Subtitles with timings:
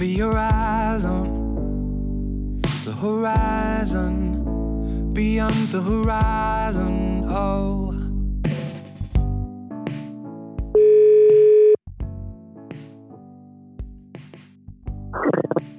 [0.00, 4.32] be your eyes on the horizon,
[5.12, 7.26] beyond the horizon.
[7.28, 7.90] Oh.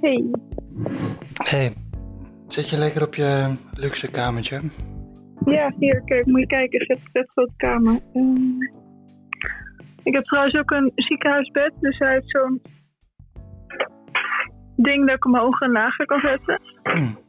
[0.02, 0.23] Hey,
[1.34, 1.73] Hey,
[2.48, 4.62] zit je lekker op je luxe kamertje?
[5.45, 6.81] ja, hier, kijk, moet je kijken.
[6.81, 7.99] Ik heb een vet grote kamer.
[8.13, 8.62] Ehm,
[10.03, 12.62] ik heb trouwens ook een ziekenhuisbed, dus hij heeft zo'n
[14.75, 16.61] ding dat ik hem hoog en lager kan zetten.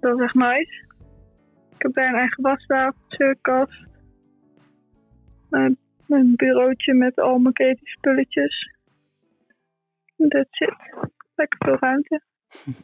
[0.00, 0.84] Dat is echt nice.
[1.74, 3.86] Ik heb daar een eigen wastafel, kast.
[5.50, 8.72] Een bureautje met al mijn ketenspulletjes.
[10.28, 10.74] That's it.
[11.34, 12.22] Lekker veel ruimte.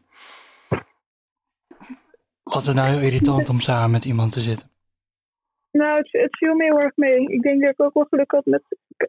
[2.43, 4.71] Was het nou heel irritant om samen met iemand te zitten?
[5.71, 7.27] Nou, het, het viel me heel erg mee.
[7.27, 8.62] Ik denk dat ik ook wel geluk had met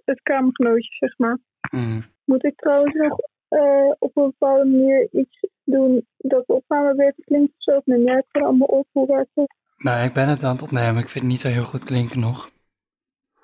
[0.06, 1.38] het kamergenootje, zeg maar.
[1.70, 2.02] Hm.
[2.26, 3.20] Moet ik trouwens nog
[3.52, 7.72] eh, op een bepaalde manier iets doen dat de opname beter klinkt of zo?
[7.72, 8.88] Of neem jij het gewoon allemaal op?
[8.92, 9.56] Hoe werkt het?
[9.78, 11.04] Nou, ik ben het aan het opnemen.
[11.04, 12.50] Ik vind het niet zo heel goed klinken nog.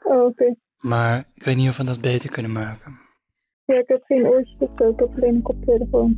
[0.04, 0.56] Oh, oké.
[0.78, 3.00] Maar ik weet niet of we dat beter kunnen maken.
[3.66, 4.90] Ja, ik heb geen oortjes of zo.
[4.90, 6.18] Ik heb alleen een koptelefoon.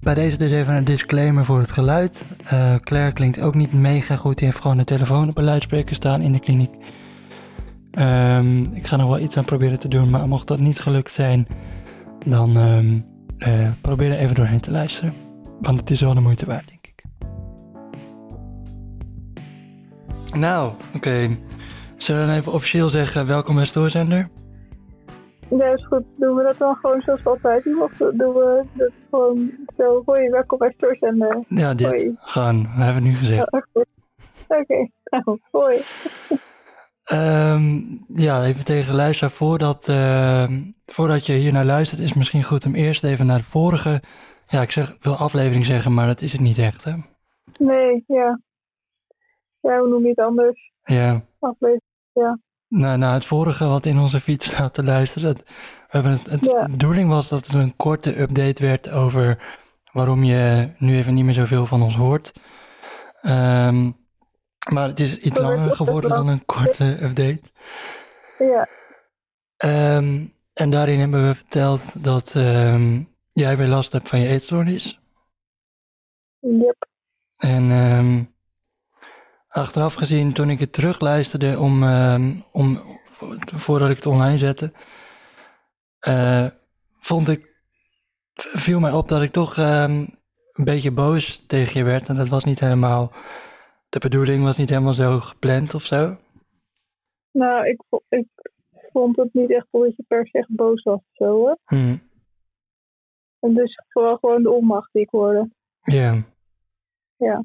[0.00, 2.26] Bij deze dus even een disclaimer voor het geluid.
[2.44, 4.38] Eh, Claire klinkt ook niet mega goed.
[4.38, 6.74] Die heeft gewoon de telefoon op een luidspreker staan in de kliniek.
[7.98, 11.12] Ehm, ik ga nog wel iets aan proberen te doen, maar mocht dat niet gelukt
[11.12, 11.46] zijn,
[12.26, 12.94] dan ehm,
[13.38, 15.12] eh, probeer er even doorheen te luisteren.
[15.60, 17.02] Want het is wel de moeite waard, denk ik.
[20.38, 21.36] Nou, oké.
[21.96, 24.28] Zullen we dan even officieel zeggen welkom bij Stoorzender?
[25.48, 26.02] Ja, is goed.
[26.16, 27.82] Doen we dat dan gewoon zoals altijd doen?
[27.82, 30.02] Of doen we dat gewoon zo?
[30.06, 31.20] Hoi, welkom bij Stores en...
[31.22, 31.86] eh, Ja, dit.
[31.86, 32.16] Hoi.
[32.20, 33.52] Gewoon, we hebben het nu gezegd.
[33.52, 33.84] oh, Oké,
[34.48, 34.88] Oké.
[35.04, 35.80] nou, hoi.
[37.08, 37.80] Ehm,
[38.14, 39.30] ja, even tegen luisteren.
[39.34, 43.38] Voordat, ehm, voordat je hier naar luistert, is het misschien goed om eerst even naar
[43.38, 44.02] de vorige.
[44.46, 46.92] Ja, ik zeg, wil aflevering zeggen, maar dat is het niet echt, hè?
[47.58, 48.40] Nee, ja.
[49.60, 50.72] Ja, hoe noem je het anders?
[50.84, 51.24] Ja.
[51.38, 51.82] Aflevering.
[52.68, 55.28] Nou, nou, het vorige wat in onze feed staat te luisteren.
[55.28, 56.62] het- we hebben het, het, Ja.
[56.64, 59.38] De bedoeling was dat het een korte update werd over
[59.92, 62.32] waarom je nu even niet meer zoveel van ons hoort.
[63.20, 63.90] Ehm,
[64.72, 67.40] maar het is iets langer geworden dan een korte update.
[68.38, 68.68] Ja,
[69.56, 73.02] Ehm, en daarin hebben we verteld dat ehm,
[73.32, 75.00] jij weer last hebt van je eetstoornis.
[76.40, 76.86] yep.
[77.36, 78.24] En ehm,
[79.48, 81.82] achteraf gezien, toen ik het terugluisterde om,
[82.52, 84.72] om, vo- voordat ik het online zette,
[85.98, 86.46] eh,
[87.00, 87.46] vond ik,
[88.34, 90.18] viel mij op dat ik toch een
[90.54, 92.08] beetje boos tegen je werd.
[92.08, 93.12] En dat was niet helemaal,
[93.88, 96.16] de bedoeling was niet helemaal zo gepland of zo.
[97.30, 98.26] Nou, ik, ik
[98.92, 101.58] vond het niet echt dat je per se echt boos was of zo, hoor.
[101.64, 101.96] Hm,
[103.40, 105.50] En dus vooral gewoon de onmacht die ik hoorde.
[105.82, 106.22] Ja.
[107.16, 107.44] Ja.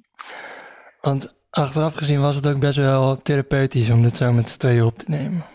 [1.02, 4.84] Want achteraf gezien was het ook best wel therapeutisch om dit zo met z'n tweeën
[4.84, 5.46] op te nemen.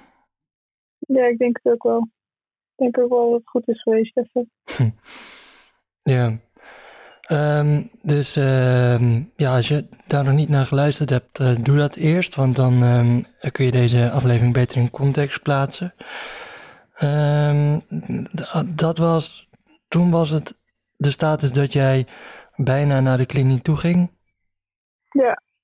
[0.98, 2.08] Ja, ik denk het ook wel.
[2.76, 4.50] Ik denk ook wel dat het goed is geweest even.
[6.02, 6.38] Ja.
[7.28, 11.94] Ehm, dus ehm, ja, als je daar nog niet naar geluisterd hebt, eh, doe dat
[11.94, 15.94] eerst, want dan ehm, kun je deze aflevering beter in context plaatsen.
[18.34, 19.48] D- dat was,
[19.88, 20.58] toen was het
[20.96, 22.06] de status dat jij
[22.56, 24.10] bijna naar de kliniek toe ging.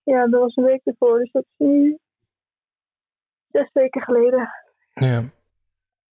[0.02, 1.98] Ja, dat was een week ervoor, dus dat is nu
[3.50, 4.48] zes weken geleden.
[4.94, 5.24] Ja.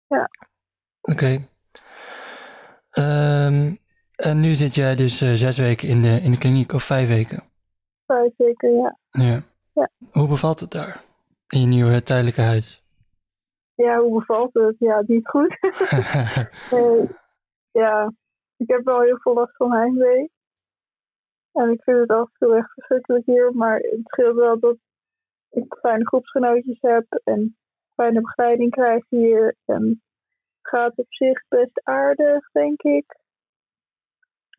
[0.07, 0.29] Ja.
[1.01, 1.47] Oké.
[2.89, 3.75] Ehm,
[4.21, 7.07] en nu zit jij dus eh, zes weken in de, in de kliniek, of vijf
[7.07, 7.43] weken.
[8.05, 8.97] Vijf weken, ja.
[9.11, 9.41] Ja.
[9.73, 9.89] Ja.
[10.11, 11.03] Hoe bevalt het daar?
[11.47, 12.83] In je nieuwe tijdelijke huis?
[13.75, 14.75] Ja, hoe bevalt het?
[14.79, 15.57] Ja, niet goed.
[16.71, 17.09] Nee,
[17.71, 18.13] ja,
[18.57, 20.31] ik heb wel heel veel last van heimwee.
[21.51, 23.51] En ik vind het af en toe echt verschrikkelijk hier.
[23.53, 24.77] Maar het scheelt wel dat
[25.49, 27.57] ik fijne groepsgenootjes heb en
[27.95, 29.55] fijne begeleiding krijg hier.
[29.65, 30.01] En
[30.61, 33.19] het gaat op zich best aardig, denk ik.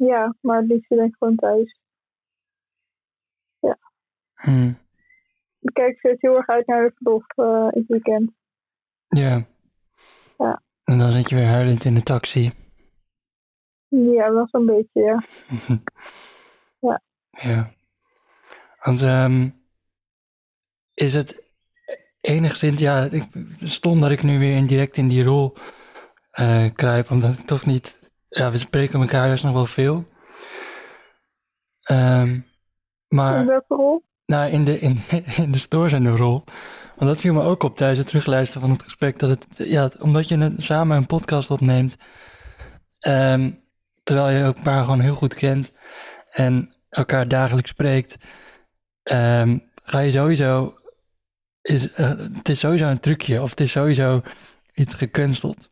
[0.07, 1.81] Ja, maar het liefst ben ik gewoon thuis.
[4.43, 4.73] Hm.
[5.61, 8.31] Ik kijk steeds heel erg uit naar de verlof eh, in het weekend.
[9.07, 9.47] Ja.
[10.39, 10.63] Ja.
[10.85, 12.53] En dan zit je weer huilend in de taxi.
[13.89, 15.25] Ja, wel zo'n beetje, ja.
[16.89, 17.03] Ja.
[17.31, 17.73] Ja.
[18.83, 19.49] Want ehm,
[20.95, 21.53] is het
[22.21, 23.25] enigszins, ja, ik,
[23.61, 25.55] stom dat ik nu weer direct in die rol
[26.31, 28.02] eh, kruip, omdat ik toch niet,
[28.33, 30.05] ja, we spreken elkaar dus nog wel veel.
[31.83, 32.41] Ehm,
[33.09, 33.41] maar...
[33.41, 34.05] In welke rol?
[34.27, 34.99] Nou, in de, in,
[35.45, 36.45] in de stores en de rol.
[36.97, 39.19] Want dat viel me ook op tijdens het terugluisteren van het gesprek.
[39.19, 41.97] Dat het, ja, omdat je een, samen een podcast opneemt.
[42.99, 43.51] ehm,
[44.03, 45.73] terwijl je elkaar gewoon heel goed kent.
[46.31, 48.17] En elkaar dagelijks spreekt.
[49.03, 50.75] ehm, ga je sowieso.
[51.63, 53.43] Is, eh, het is sowieso een trucje.
[53.43, 54.23] Of het is sowieso
[54.73, 55.72] iets gekunsteld.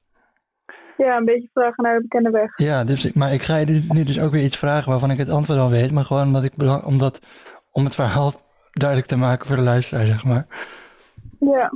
[1.07, 2.59] Ja, een beetje vragen naar de bekende weg.
[2.59, 5.29] Ja, dus, maar ik ga je nu- dus ook weer iets vragen waarvan ik het
[5.29, 5.91] antwoord al weet.
[5.91, 7.21] Maar gewoon omdat ik belang, omdat,
[7.71, 8.33] om het verhaal
[8.73, 10.47] duidelijk te maken voor de luisteraar, zeg maar.
[11.41, 11.73] Ja,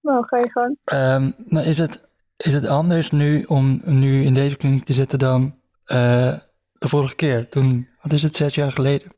[0.00, 0.78] nou ga je gang.
[0.84, 5.18] Ehm, maar is het, is het anders nu om nu in deze kliniek te zitten
[5.18, 5.54] dan
[5.84, 6.38] eh,
[6.72, 7.48] de vorige keer?
[7.48, 9.12] Toen, wat is het, zes jaar geleden?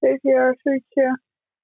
[0.00, 0.86] Zeven jaar, zoiets,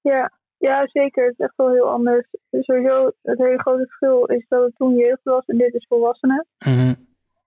[0.01, 0.31] ja.
[0.67, 0.87] Ja.
[0.87, 1.23] Zeker.
[1.25, 2.27] Het is echt wel heel anders.
[2.51, 6.47] Sowieso, het hele grote verschil is dat het toen jeugd was en dit is volwassenen.
[6.65, 6.93] Mhm,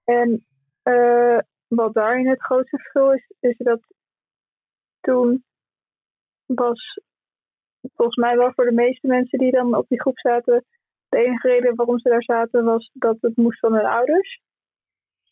[0.04, 0.44] En
[0.82, 1.38] eh,
[1.68, 3.80] wat daarin het grootste verschil is, is dat
[5.00, 5.44] toen
[6.46, 7.00] was
[7.94, 10.64] volgens mij wel voor de meeste mensen die dan op die groep zaten,
[11.08, 14.40] de enige reden waarom ze daar zaten was dat het moest van hun ouders.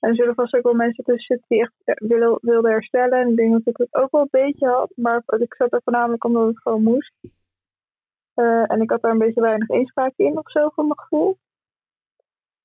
[0.01, 3.21] En er zullen vast ook wel mensen tussen zitten die echt wilden herstellen.
[3.21, 5.81] En ik denk dat ik het ook wel een beetje had, maar ik zat er
[5.85, 7.13] voornamelijk omdat het gewoon moest.
[8.37, 11.39] Eh, en ik had daar een beetje weinig inspraak in of zo, van mijn gevoel.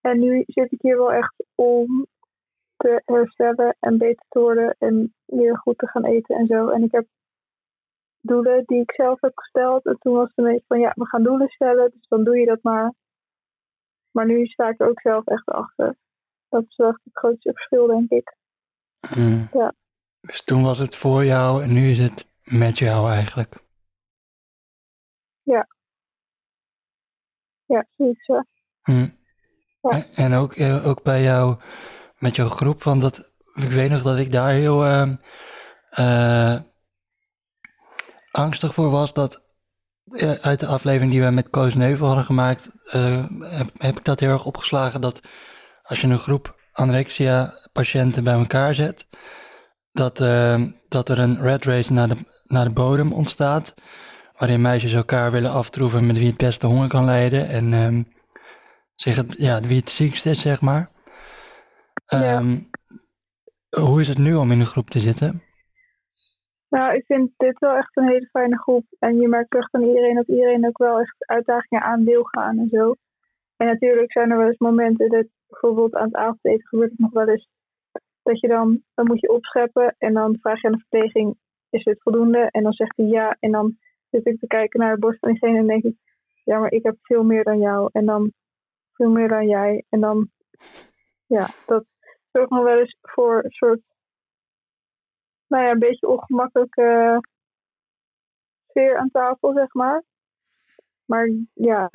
[0.01, 2.07] En nu zit ik hier wel echt om
[2.77, 6.69] te herstellen en beter te worden en weer goed te gaan eten en zo.
[6.69, 7.05] En ik heb
[8.21, 9.85] doelen die ik zelf heb gesteld.
[9.85, 12.37] En toen was het een beetje van ja, we gaan doelen stellen, dus dan doe
[12.37, 12.93] je dat maar.
[14.11, 15.95] Maar nu sta ik er ook zelf echt achter.
[16.49, 18.35] Dat is wel echt het grootste verschil, denk ik.
[19.15, 19.57] mhm.
[19.57, 19.73] Ja.
[20.21, 23.55] Dus toen was het voor jou en nu is het met jou eigenlijk.
[27.65, 28.25] Ja, zoiets.
[28.25, 28.45] ja.
[28.83, 29.09] Mhm.
[29.81, 30.05] Ja.
[30.15, 31.57] En- ook, eh, ook bij jou,
[32.17, 35.15] met jouw groep, want dat, ik weet nog dat ik daar heel ehm,
[35.89, 36.59] eh,
[38.31, 39.49] angstig voor was dat
[40.11, 42.69] eh, uit de aflevering die we met Koos Neuvel hadden gemaakt,
[43.39, 45.21] heb, heb ik dat heel erg opgeslagen dat
[45.83, 49.07] als je een groep anorexia-patiënten bij elkaar zet,
[49.91, 53.73] dat, eh, dat er een red race naar de, naar de bodem ontstaat,
[54.41, 58.03] waarin meisjes elkaar willen aftroeven met wie het beste honger kan leiden en ehm,
[58.95, 60.89] zich het, ja, wie het ziekst is, zeg maar.
[62.05, 62.21] Ja.
[62.21, 62.59] Ehm,
[63.69, 65.41] Hoe is het nu om in een groep te zitten?
[66.69, 68.85] Nou, ik vind dit wel echt een hele fijne groep.
[68.99, 72.57] En je merkt echt aan iedereen dat iedereen ook wel echt uitdagingen aan wil gaan
[72.57, 72.95] en zo.
[73.57, 77.11] En natuurlijk zijn er wel eens momenten dat bijvoorbeeld aan het avondeten gebeurt het nog
[77.11, 77.47] wel eens
[78.23, 81.37] dat je dan, dan moet je opscheppen en dan vraag je aan de verpleging,
[81.69, 82.47] is dit voldoende?
[82.51, 83.77] En dan zegt hij ja en dan
[84.11, 85.95] zit ik te kijken naar de borst van diegene en denk ik,
[86.43, 88.33] ja, maar ik heb veel meer dan jou en dan
[88.93, 89.85] veel meer dan jij.
[89.89, 90.29] En dan,
[91.25, 91.85] ja, dat
[92.31, 93.81] zorgt nog wel eens voor een soort
[95.47, 97.19] nou ja, een beetje ongemakkelijke
[98.67, 100.03] sfeer aan tafel, zeg maar.
[101.05, 101.89] Maar ja,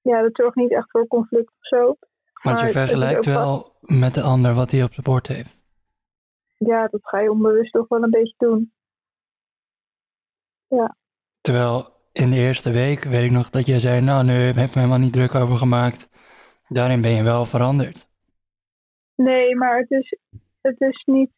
[0.00, 1.96] ja dat zorgt niet echt voor conflict of zo.
[2.42, 5.62] Want je het vergelijkt wel met de ander wat hij op het bord heeft.
[6.56, 8.72] Ja, dat ga je onbewust toch wel een beetje doen.
[11.40, 14.74] Terwijl in de eerste week weet ik nog dat jij zei, nou nu heb ik
[14.74, 16.08] me helemaal niet druk over gemaakt.
[16.68, 18.08] Daarin ben je wel veranderd.
[19.14, 20.18] Nee, maar het is,
[20.60, 21.32] het is niet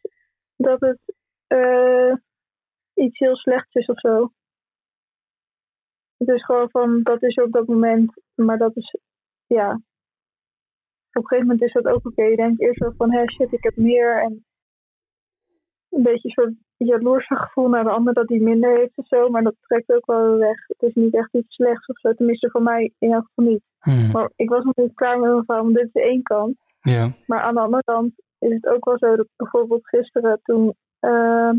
[0.56, 1.14] dat het
[1.46, 2.12] eh,
[2.94, 4.32] iets heel slechts is of zo.
[6.17, 8.96] Het is gewoon van, dat is op dat moment, maar dat is,
[9.46, 9.72] ja.
[11.12, 12.22] Op een gegeven moment is dat ook oké.
[12.22, 14.22] Je denkt eerst wel van, hé shit, ik heb meer.
[14.22, 14.44] En
[15.89, 19.29] een beetje een soort jaloerse gevoel naar de ander dat hij minder heeft of zo.
[19.29, 20.67] Maar dat trekt ook wel weer weg.
[20.67, 22.12] Het is niet echt iets slechts of zo.
[22.12, 23.62] Tenminste voor mij in elk geval niet.
[23.79, 26.22] Hmm, Maar ik was nog niet klaar met mijn verhaal, want dit is de één
[26.22, 26.56] kant.
[26.82, 27.12] Ja.
[27.27, 31.56] Maar aan de andere kant is het ook wel zo dat bijvoorbeeld gisteren toen ehm,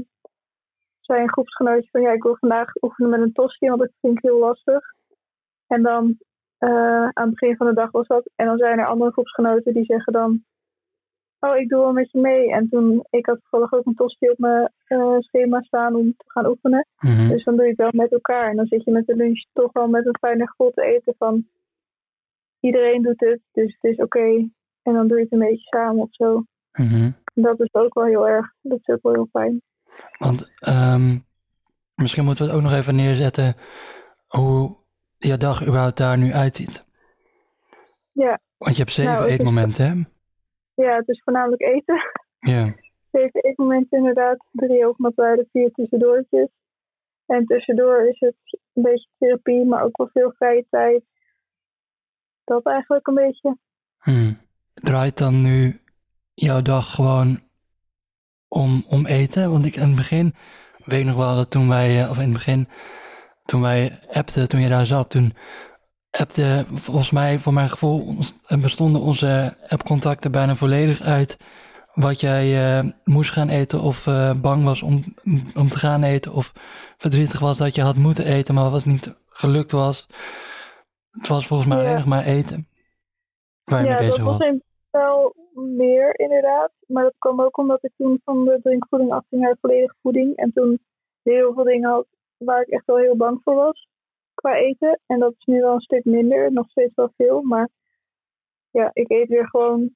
[1.00, 4.18] zei een groepsgenootje van ja, ik wil vandaag oefenen met een tosti, want dat vind
[4.18, 4.82] ik heel lastig.
[5.68, 6.18] En dan
[6.58, 8.30] eh, aan het begin van de dag was dat.
[8.36, 10.44] En dan zijn er andere groepsgenoten die zeggen dan,
[11.44, 12.52] oh ik doe wel met je mee.
[12.52, 16.24] En toen, ik had toevallig ook een tosti op mijn eh, schema staan om te
[16.28, 16.86] gaan oefenen.
[17.00, 17.28] Mhm.
[17.28, 18.50] Dus dan doe je het wel met elkaar.
[18.50, 21.16] En dan zit je met de lunch toch wel met een fijne gevoel te eten
[21.18, 21.46] van
[22.60, 24.50] iedereen doet het, dus het is oké.
[24.84, 26.44] En dan doe je het een beetje samen of zo.
[26.72, 27.12] Mhm.
[27.34, 29.62] Dat is ook wel heel erg, dat is ook wel heel fijn.
[30.18, 31.18] Want ehm,
[31.96, 33.56] misschien moeten we het ook nog even neerzetten
[34.28, 34.76] hoe
[35.18, 36.86] je dag überhaupt daar nu uitziet.
[38.12, 40.02] Ja, Want je hebt zeven Nou, eetmomenten, hè?
[40.76, 42.02] Ja het is voornamelijk eten.
[42.40, 42.76] Ja.
[43.12, 46.48] Zeven eetmomenten inderdaad, drie hoogmaaltijden, vier tussendoortjes.
[47.26, 48.36] En tussendoor is het
[48.74, 51.04] een beetje therapie, maar ook wel veel vrije tijd.
[52.44, 53.58] Dat eigenlijk een beetje.
[53.98, 54.38] Hmm.
[54.74, 55.80] Draait dan nu
[56.34, 57.40] jouw dag gewoon
[58.48, 59.52] om, om eten?
[59.52, 60.34] Want ik in het begin
[60.86, 62.68] weet ik nog wel dat toen wij, eh, of in het begin,
[63.46, 65.34] toen wij appten, toen je daar zat, toen
[66.20, 71.38] appte, volgens mij, voor mijn gevoel, ons- bestonden onze appcontacten bijna volledig uit
[71.94, 75.04] wat jij eh, moest gaan eten of eh, bang was om,
[75.56, 76.52] om te gaan eten of
[76.98, 80.08] verdrietig was dat je had moeten eten, maar wat niet gelukt was.
[81.12, 81.84] Het was volgens mij Ja.
[81.84, 82.68] alleen nog maar eten
[83.64, 84.48] waar je ja, mee bezig was was.
[84.48, 86.72] in wel meer inderdaad.
[86.88, 90.36] Maar dat kwam ook omdat ik toen van de drinkvoeding afging naar volledige voeding.
[90.36, 90.80] En toen
[91.24, 92.06] heel veel dingen had
[92.38, 93.88] waar ik echt wel heel bang voor was
[94.44, 95.00] qua eten.
[95.06, 97.42] En dat is nu wel een stuk minder, nog steeds wel veel.
[97.42, 97.70] Maar
[98.72, 99.96] ja, ik eet weer gewoon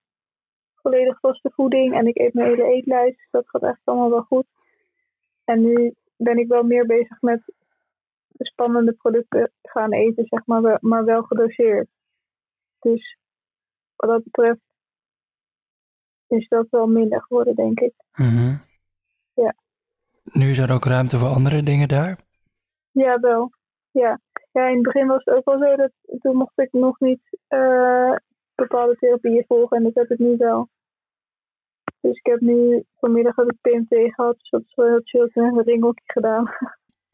[0.75, 3.17] volledig vaste voeding en ik eet mijn hele eetlijst.
[3.17, 4.45] Dus dat gaat echt allemaal wel goed.
[5.43, 7.53] En nu ben ik wel meer bezig met
[8.37, 11.87] spannende producten gaan eten, zeg maar, wel- maar wel gedoseerd.
[12.79, 13.17] Dus
[13.95, 14.59] wat dat betreft
[16.27, 17.93] is dat wel minder geworden, denk ik.
[18.13, 18.55] Mhm.
[19.33, 19.55] Ja.
[20.23, 22.19] Nu is er ook ruimte voor andere dingen daar.
[22.91, 23.51] Ja, wel.
[23.91, 24.19] Ja.
[24.57, 27.39] Ja, in het begin was het ook wel zo dat toen mocht ik nog niet
[27.47, 28.15] eh,
[28.55, 30.69] bepaalde therapieën volgen en dat heb ik nu wel.
[32.01, 35.27] Dus ik heb nu vanmiddag heb ik PMT gehad, dus dat is wel heel chill.
[35.27, 36.45] Toen heb ik een ringeltje gedaan.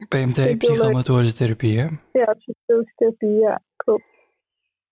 [0.08, 1.86] PMT, psychomotorische therapie, hè?
[2.12, 4.04] ja, psychotherapie, ja, klopt.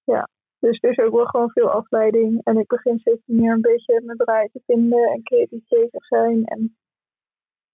[0.04, 0.28] Ja,
[0.58, 2.40] dus er is ook wel gewoon veel afleiding.
[2.44, 6.44] En ik begin steeds meer een beetje mijn draai te vinden en creatief bezig zijn
[6.44, 6.76] en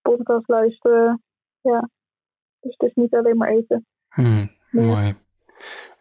[0.03, 1.23] podcast luisteren.
[1.61, 1.91] Ja,
[2.61, 3.87] dus het is niet alleen maar eten.
[4.09, 4.57] Hmm.
[4.71, 5.17] Mooi.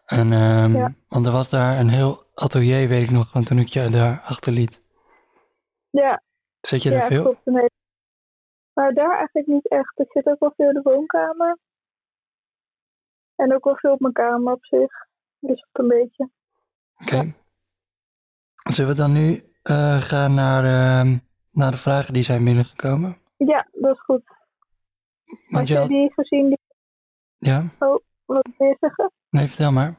[0.06, 0.94] En, ehm, Ja.
[1.08, 4.22] want er was daar een heel atelier, weet ik nog, van toen ik je daar
[4.22, 4.82] achterliet.
[5.90, 6.22] Ja,
[6.62, 7.36] Zit je daar ja, veel?
[8.74, 10.00] Maar daar eigenlijk niet echt.
[10.00, 11.58] Ik zit ook wel veel in de woonkamer.
[13.36, 14.92] En ook wel veel op mijn kamer op zich.
[15.40, 16.30] Dus op een beetje.
[17.02, 17.34] Oké.
[18.64, 21.18] Zullen we dan nu eh, gaan naar, ehm,
[21.52, 23.18] naar de vragen die zijn binnengekomen?
[23.38, 24.24] Ja, dat is goed.
[25.50, 25.88] Want je had...
[25.88, 26.48] die gezien?
[26.48, 26.60] Die...
[27.38, 27.66] Ja?
[27.80, 29.12] Wat wil je zeggen?
[29.30, 29.96] Nee, vertel maar.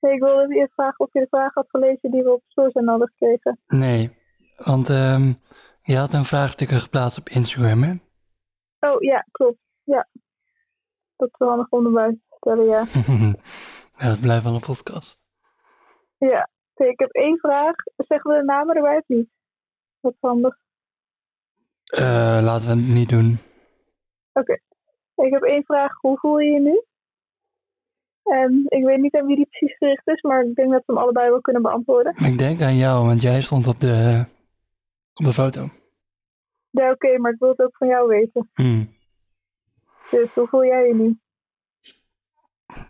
[0.00, 2.88] Nee, ik wilde eerst vragen of je de vraag had gelezen die we op Stoorzen
[2.88, 3.60] hadden gekregen.
[3.66, 4.16] Nee,
[4.56, 5.32] want ehm,
[5.82, 7.94] je had een vraagstukken geplaatst op Instagram, hè?
[8.80, 9.58] Oh ja, klopt.
[9.84, 10.08] Ja.
[11.16, 12.86] Dat is wel handig om erbij te vertellen, ja.
[13.98, 15.20] ja, het blijft wel een podcast.
[16.18, 16.48] Ja.
[16.74, 17.74] Oké, ik heb één vraag.
[17.96, 19.28] Zeggen we de namen erbij of niet?
[20.00, 20.58] Dat is handig.
[21.84, 23.38] Eh, laten we het niet doen.
[25.24, 25.92] Ik heb één vraag.
[26.00, 26.82] Hoe voel je je nu?
[28.22, 30.92] En ik weet niet aan wie die precies gericht is, maar ik denk dat we
[30.92, 32.16] hem allebei wel kunnen beantwoorden.
[32.24, 34.24] Ik denk aan jou, want jij stond op de,
[35.14, 35.68] op de foto.
[36.70, 38.50] Ja, oké, maar ik wil het ook van jou weten.
[38.54, 38.96] Hmm.
[40.10, 41.18] Dus hoe voel jij je nu?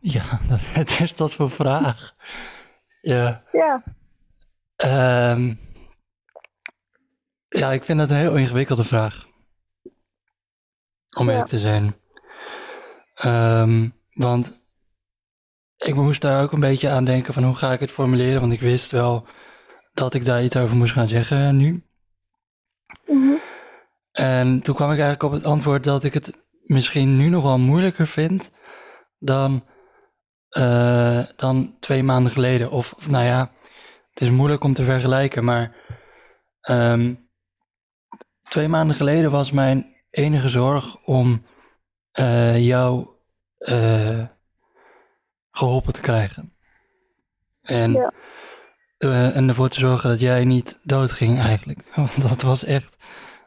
[0.00, 2.14] Ja, dat, het is dat voor vraag.
[3.00, 3.42] Ja.
[3.52, 3.82] Ja,
[4.76, 5.54] Ehm,
[7.48, 9.26] ja, ik vind het een heel ingewikkelde vraag.
[11.18, 11.30] Om Ja.
[11.30, 11.94] eerlijk te zijn.
[13.18, 14.62] Ehm, want
[15.76, 18.52] ik moest daar ook een beetje aan denken van hoe ga ik het formuleren, want
[18.52, 19.26] ik wist wel
[19.92, 21.82] dat ik daar iets over moest gaan zeggen nu.
[23.06, 23.34] mhm.
[24.12, 27.58] En toen kwam ik eigenlijk op het antwoord dat ik het misschien nu nog wel
[27.58, 28.50] moeilijker vind
[29.18, 29.64] dan,
[30.48, 32.70] eh, dan twee maanden geleden.
[32.70, 33.50] Of, of nou ja,
[34.10, 35.76] het is moeilijk om te vergelijken, maar
[36.60, 37.14] ehm,
[38.42, 41.46] twee maanden geleden was mijn enige zorg om
[42.18, 43.08] eh, jou
[43.58, 44.24] eh,
[45.50, 46.52] geholpen te krijgen.
[47.62, 48.12] En, Ja.
[48.98, 51.82] eh, en ervoor te zorgen dat jij niet doodging eigenlijk.
[51.96, 52.96] Want dat was echt,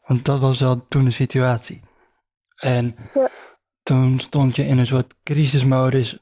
[0.05, 1.81] want dat was wel toen de situatie.
[2.55, 3.29] En Ja.
[3.83, 6.17] toen stond je in een soort crisismodus,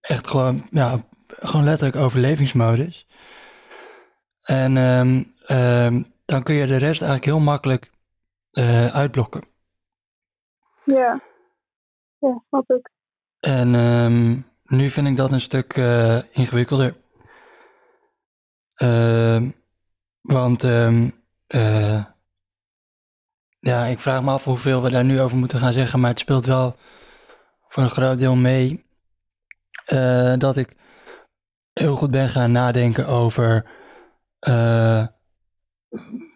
[0.00, 3.06] echt gewoon, ja, gewoon letterlijk overlevingsmodus.
[4.40, 7.90] En ehm, ehm, dan kun je de rest eigenlijk heel makkelijk
[8.92, 9.44] uitblokken.
[10.84, 11.20] ja.
[12.18, 12.90] Ja, snap ik.
[13.40, 14.40] En ehm,
[14.76, 16.96] nu vind ik dat een stuk eh, ingewikkelder.
[18.74, 19.50] Ehm,
[20.20, 21.10] want ehm,
[21.46, 22.04] eh,
[23.58, 26.18] ja, ik vraag me af hoeveel we daar nu over moeten gaan zeggen, maar het
[26.18, 26.76] speelt wel
[27.68, 28.84] voor een groot deel mee
[29.84, 30.76] eh, dat ik
[31.72, 33.74] heel goed ben gaan nadenken over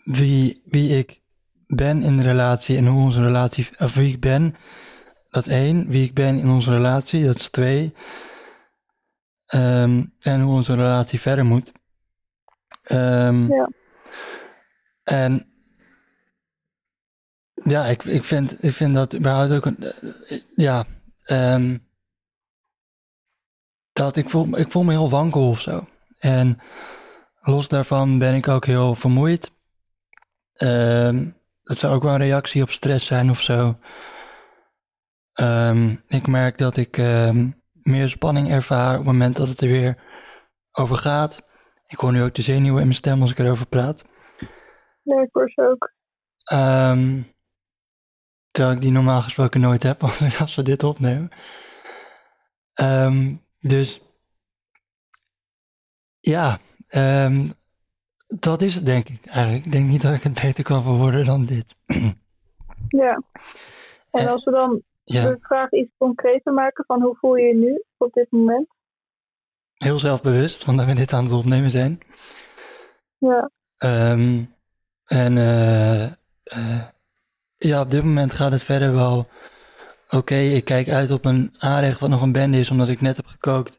[0.05, 1.23] wie, wie ik
[1.67, 4.57] ben in de relatie en hoe onze relatie, of wie ik ben.
[5.31, 7.95] Dat is één, wie ik ben in onze relatie, dat is twee.
[9.47, 11.73] Ehm, en hoe onze relatie verder moet.
[12.83, 13.69] Ehm, Ja.
[15.03, 15.47] En
[17.65, 19.83] ja, ik, ik, vind, ik vind dat überhaupt ook een.
[19.83, 20.85] eh, ja,
[21.23, 21.79] ehm,
[23.93, 25.89] dat ik voel, ik voel me heel wankel of zo.
[26.19, 26.59] En
[27.41, 29.51] los daarvan ben ik ook heel vermoeid.
[30.55, 31.29] Ehm,
[31.63, 33.79] dat zou ook wel een reactie op stress zijn of zo.
[35.41, 39.69] Ehm, ik merk dat ik ehm, meer spanning ervaar op het moment dat het er
[39.69, 40.03] weer
[40.73, 41.43] over gaat.
[41.87, 44.05] Ik hoor nu ook de zenuwen in mijn stem als ik erover praat.
[45.03, 45.93] Ja, ik hoor ze ook.
[46.45, 47.23] Ehm,
[48.51, 50.03] terwijl ik die normaal gesproken nooit heb
[50.41, 51.29] als, we dit opnemen.
[53.61, 54.01] Dus
[56.21, 56.59] ja,
[58.29, 59.65] dat is het denk ik eigenlijk.
[59.65, 61.77] Ik denk niet dat ik het beter kan verwoorden dan dit.
[62.89, 63.23] Ja.
[64.11, 64.83] En Eh, als we dan
[65.13, 68.69] Ja, de vraag iets concreter maken van hoe voel je je nu op dit moment?
[69.75, 72.01] heel zelfbewust, want dat we dit aan het opnemen zijn.
[73.19, 73.51] Ja,
[73.81, 74.45] Ehm,
[75.05, 76.05] en eh,
[76.43, 76.83] eh,
[77.57, 79.29] ja, op dit moment gaat het verder wel
[80.09, 80.35] oké.
[80.35, 83.27] Ik kijk uit op een aanrecht wat nog een bende is, omdat ik net heb
[83.27, 83.79] gekookt.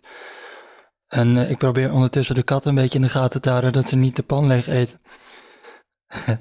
[1.07, 3.89] En eh, ik probeer ondertussen de kat een beetje in de gaten te houden dat
[3.89, 5.01] ze niet de pan leeg eten.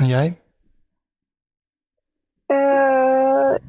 [0.00, 0.42] en jij?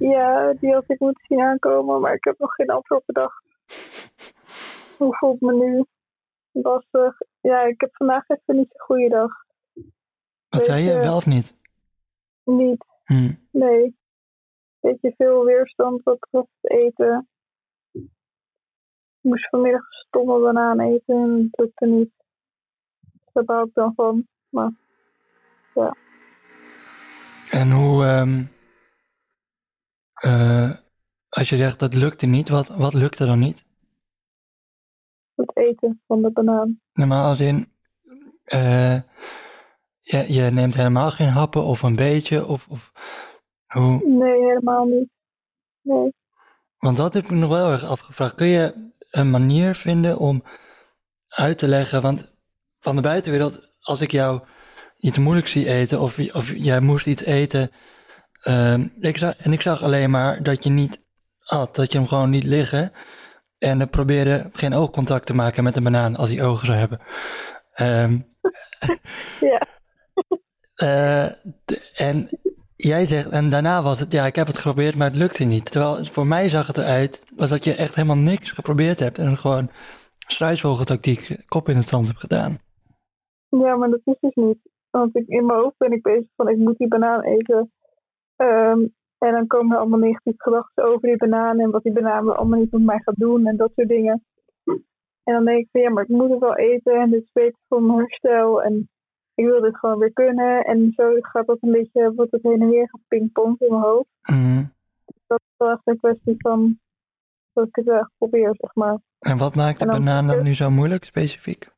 [0.09, 3.43] Eh, ja, die had ik moeten zien aankomen, maar ik heb nog geen antwoord bedacht.
[4.97, 5.85] Hoe voelt het me nu?
[6.51, 7.17] Lastig.
[7.41, 9.31] Ja, ik heb vandaag even niet zo'n goede dag.
[10.49, 10.97] Wat zei je?
[10.99, 11.55] Wel of niet?
[12.43, 13.33] Niet, Hm.
[13.51, 13.97] nee.
[14.79, 17.29] Beetje veel weerstand wat betreft eten.
[17.91, 22.11] Ik moest vanmiddag een stomme banaan eten en het lukte niet.
[23.33, 24.27] Daar bouw ik dan van.
[24.49, 24.71] Maar
[27.51, 28.43] En hoe, ehm,
[30.21, 30.71] eh,
[31.29, 33.67] als je zegt dat lukte niet, wat, wat lukte dan niet?
[35.39, 36.79] het eten van de banaan.
[36.93, 37.71] Normaal als in,
[38.43, 38.95] eh,
[39.99, 42.91] je, je neemt helemaal geen happen of een beetje, of, of
[43.67, 44.07] hoe?
[44.07, 45.09] Nee, helemaal niet.
[45.81, 46.13] Nee.
[46.77, 48.35] Want dat heb ik me nog wel erg afgevraagd.
[48.35, 50.43] Kun je een manier vinden om
[51.27, 52.33] uit te leggen, want
[52.79, 54.41] van de buitenwereld, als ik jou
[54.97, 57.71] iets moeilijk zie eten, of, of jij moest iets eten,
[58.39, 61.05] ehm, ik zag, en ik zag alleen maar dat je niet
[61.45, 62.91] at, dat je hem gewoon liet liggen,
[63.57, 66.99] en probeerde geen oogcontact te maken met een banaan als hij ogen zou hebben.
[67.73, 68.17] Ehm,
[69.39, 69.67] Ja.
[70.75, 71.25] eh,
[72.07, 72.29] en
[72.75, 75.71] jij zegt, en daarna was het, ja, ik heb het geprobeerd, maar het lukte niet.
[75.71, 79.37] Terwijl voor mij zag het eruit, was dat je echt helemaal niks geprobeerd hebt en
[79.37, 79.69] gewoon
[80.17, 82.57] struisvogeltactiek kop in het zand hebt gedaan.
[83.49, 84.57] Ja, maar dat is dus niet.
[84.89, 87.71] Want ik, in mijn hoofd ben ik bezig van ik moet die banaan eten.
[88.39, 88.79] Ehm,
[89.17, 92.59] en dan komen er allemaal negatieve gedachten over die banaan en wat die banaan allemaal
[92.59, 94.23] niet met mij gaat doen en dat soort dingen.
[95.23, 97.31] En dan denk ik van ja, maar ik moet het wel eten en dit is
[97.31, 98.89] beter voor mijn herstel en
[99.35, 100.63] ik wil dit gewoon weer kunnen.
[100.63, 104.09] En zo gaat dat een beetje, wordt het heen en weer gepingpongd in mijn hoofd.
[104.21, 104.63] Mhm.
[105.27, 106.79] Dat is wel echt een kwestie van
[107.53, 108.97] dat ik het wel echt probeer, zeg maar.
[109.19, 111.71] En wat maakt de dan- banaan dan nu zo moeilijk, specifiek?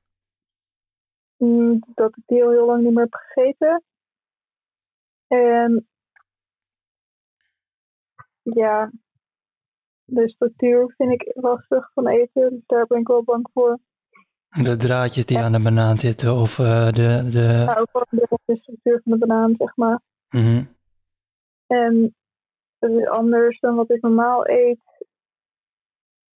[1.37, 3.83] Mm, dat ik die al heel lang niet meer heb gegeten.
[5.27, 5.87] En
[8.53, 8.91] ja,
[10.05, 13.79] de structuur vind ik lastig van eten, dus daar ben ik wel bang voor.
[14.49, 17.29] De draadjes die aan de banaan zitten of eh, de...
[17.31, 17.63] de...
[17.65, 20.01] Maar ook wel de, de structuur van de banaan, zeg maar.
[20.29, 20.63] Mhm.
[21.67, 22.15] En
[22.79, 24.79] het is anders dan wat ik normaal eet.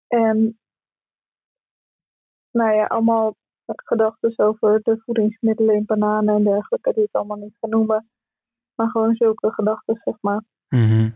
[0.08, 0.60] En
[2.52, 7.58] nou ja, allemaal gedachten over de voedingsmiddelen in bananen en dergelijke, die ik allemaal niet
[7.60, 8.10] ga noemen.
[8.76, 10.44] Maar gewoon zulke gedachten, zeg maar.
[10.70, 11.10] Mhm.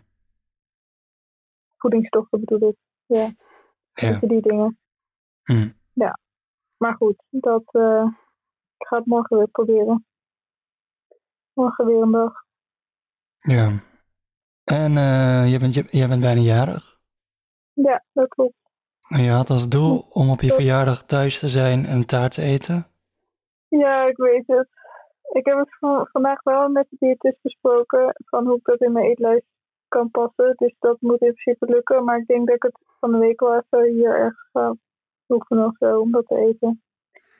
[1.80, 2.76] Voedingsstoffen bedoel ik.
[3.06, 3.28] Ja,
[3.94, 4.18] Ja.
[4.18, 4.78] die dingen.
[5.44, 5.70] Mhm.
[6.76, 8.06] Maar goed, dat eh,
[8.76, 10.06] ik ga het morgen weer proberen.
[11.52, 12.32] Morgen weer een dag.
[13.36, 13.70] Ja.
[14.64, 16.98] En eh, je, bent, je bent bijna jarig.
[17.72, 18.54] Ja, dat klopt.
[19.08, 22.42] En je had als doel om op je verjaardag thuis te zijn en taart te
[22.42, 22.86] eten.
[23.68, 24.68] Ja, ik weet het.
[25.32, 28.92] Ik heb het van- vandaag wel met de diëtist besproken van hoe ik dat in
[28.92, 29.46] mijn eetlijst
[29.90, 30.52] kan passen.
[30.56, 32.04] Dus dat moet in principe lukken.
[32.04, 34.74] Maar ik denk dat ik het van de week wel even hier ergens ga
[35.28, 36.82] oefenen of zo om dat te eten.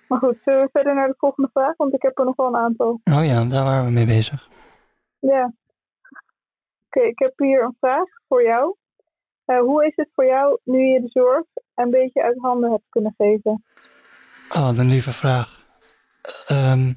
[0.08, 1.76] Maar goed, zullen we verder naar de volgende vraag?
[1.76, 3.00] Want ik heb er nog wel een aantal.
[3.04, 4.48] Oh ja, daar waren we mee bezig.
[5.18, 5.52] Ja.
[6.86, 8.74] Oké, ik heb hier een vraag voor jou.
[9.44, 12.88] Eh, hoe is het voor jou nu je de zorg een beetje uit handen hebt
[12.88, 13.64] kunnen geven?
[14.54, 15.66] Oh, een lieve vraag.
[16.46, 16.92] Ehm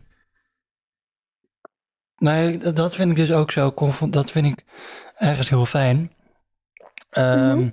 [2.23, 3.73] nee, d- dat vind ik dus ook zo.
[4.09, 4.63] Dat vind ik
[5.17, 6.11] ergens heel fijn.
[7.09, 7.69] Ehm, Mhm.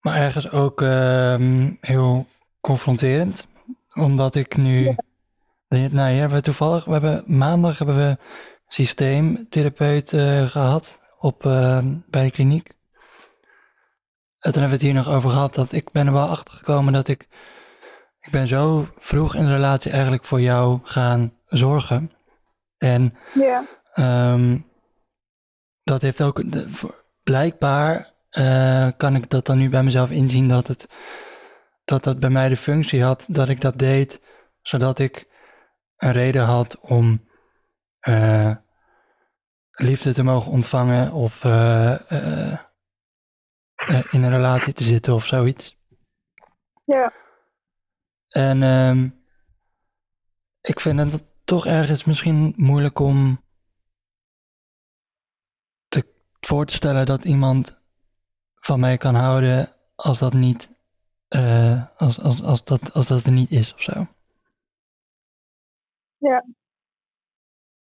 [0.00, 2.26] Maar ergens ook ehm, heel
[2.60, 3.46] confronterend.
[3.94, 4.84] Omdat ik nu.
[4.84, 4.94] Ja.
[5.68, 6.84] Nou, hier hebben we toevallig.
[6.84, 8.18] We hebben, maandag hebben we
[8.68, 12.68] systeemtherapeut eh, gehad op, ehm, bij de kliniek.
[14.38, 16.54] En toen hebben we het hier nog over gehad dat ik ben er wel achter
[16.54, 17.28] gekomen dat ik.
[18.20, 22.10] Ik ben zo vroeg in de relatie eigenlijk voor jou gaan zorgen.
[22.92, 24.58] En Ja, Ehm,
[25.82, 30.48] dat heeft ook de- voor, blijkbaar eh, kan ik dat dan nu bij mezelf inzien
[30.48, 30.88] dat het
[31.84, 34.20] dat dat bij mij de functie had dat ik dat deed
[34.62, 35.28] zodat ik
[35.96, 37.28] een reden had om
[38.00, 38.56] eh,
[39.70, 42.58] liefde te mogen ontvangen of eh,
[44.10, 45.76] in een relatie te zitten of zoiets.
[46.84, 47.12] Ja,
[48.28, 49.08] En ehm,
[50.60, 53.44] ik vind het toch ergens misschien moeilijk om
[55.88, 56.06] te
[56.40, 57.82] voor te stellen dat iemand
[58.54, 60.78] van mij kan houden als dat niet,
[61.28, 64.06] eh, als, als, als, dat, als dat er niet is of zo.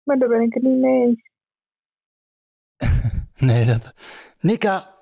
[0.03, 1.29] maar daar ben ik het niet mee eens.
[3.37, 3.93] Nee, dat.
[4.39, 4.95] Nika!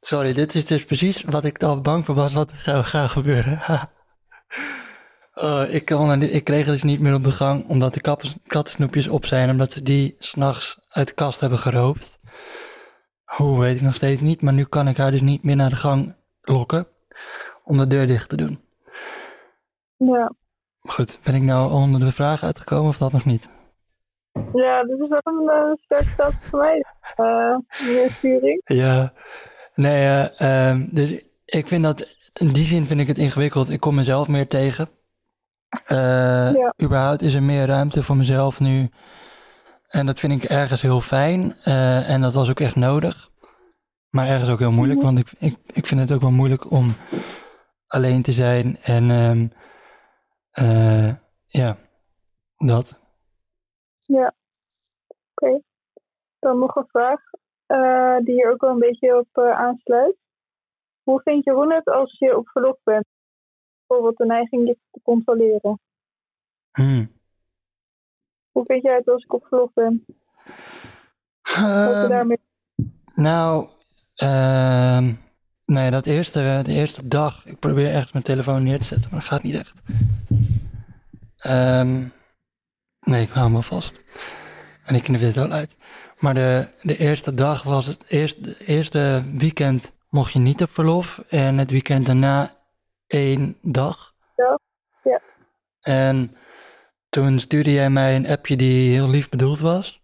[0.00, 3.08] Sorry, dit is dus precies wat ik al bang voor was wat er zou gaan
[3.08, 3.60] gebeuren.
[5.34, 8.00] Oh, ik, kon er ik kreeg het dus niet meer op de gang omdat de
[8.46, 12.20] kattensnoepjes op zijn, omdat ze die s'nachts uit de kast hebben geroopt.
[13.24, 15.70] Hoe weet ik nog steeds niet, maar nu kan ik haar dus niet meer naar
[15.70, 16.86] de gang lokken
[17.64, 18.60] om de deur dicht te doen.
[19.96, 20.32] Ja,
[20.88, 23.50] Goed, ben ik nou onder de vraag uitgekomen of dat nog niet?
[24.52, 26.84] ja dit is wel een uh, sterk stap voor mij,
[27.16, 28.60] eh meer sturing.
[28.64, 29.12] Ja,
[29.74, 33.70] nee, eh, ehm, dus ik vind dat, in die zin vind ik het ingewikkeld.
[33.70, 34.88] Ik kom mezelf meer tegen.
[35.86, 36.74] Eh, Ja.
[36.82, 38.90] Überhaupt is er meer ruimte voor mezelf nu.
[39.86, 41.52] En dat vind ik ergens heel fijn.
[41.64, 43.30] eh, en dat was ook echt nodig.
[44.10, 45.06] Maar ergens ook heel moeilijk, Mhm.
[45.14, 46.92] want ik, ik, ik vind het ook wel moeilijk om
[47.86, 48.76] alleen te zijn.
[48.82, 49.48] En ehm,
[50.50, 51.14] eh,
[51.46, 51.76] ja,
[52.56, 52.98] dat.
[54.02, 54.34] Ja,
[55.34, 55.60] oké.
[56.38, 57.20] Dan nog een vraag
[58.24, 60.16] die hier ook wel een beetje op aansluit.
[61.02, 63.06] Hoe vindt Jeroen het als je op verlof bent?
[63.92, 65.80] Bijvoorbeeld de neiging te controleren.
[66.72, 67.12] Hmm.
[68.50, 70.04] Hoe vind jij het als ik op verlof ben?
[71.42, 72.38] Wat Ehm, daarmee...
[73.14, 73.68] Nou,
[74.14, 75.14] ehm,
[75.64, 77.46] nee, dat eerste, de eerste dag.
[77.46, 79.82] Ik probeer ergens mijn telefoon neer te zetten, maar dat gaat niet echt.
[81.36, 82.04] Ehm,
[83.00, 84.00] nee, ik hou wel vast.
[84.84, 85.76] En ik knip dit er wel uit.
[86.18, 90.70] Maar de, de eerste dag was het eerste, de eerste weekend mocht je niet op
[90.70, 91.18] verlof.
[91.18, 92.61] En het weekend daarna
[93.12, 94.14] één dag.
[94.36, 94.58] Ja,
[95.02, 95.20] ja.
[95.80, 96.36] En
[97.08, 100.02] toen stuurde jij mij een appje die heel lief bedoeld was.